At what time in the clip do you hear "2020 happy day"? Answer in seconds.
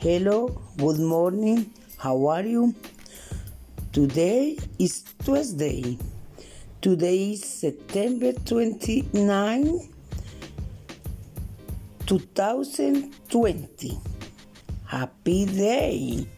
12.06-16.28